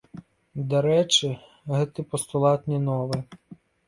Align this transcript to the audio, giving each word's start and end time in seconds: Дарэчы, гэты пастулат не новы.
Дарэчы, 0.69 1.29
гэты 1.73 2.05
пастулат 2.13 2.65
не 2.73 2.79
новы. 2.87 3.21